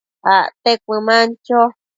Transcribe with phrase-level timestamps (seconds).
[0.35, 1.59] acte cuëman cho